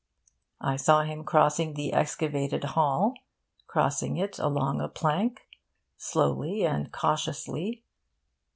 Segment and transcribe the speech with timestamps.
[0.61, 3.13] I saw him crossing the excavated hall,
[3.67, 5.43] crossing it along a plank,
[5.95, 7.83] slowly and cautiously.